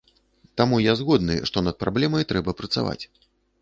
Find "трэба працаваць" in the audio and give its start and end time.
2.35-3.01